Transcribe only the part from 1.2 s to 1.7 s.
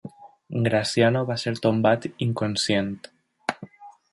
va ser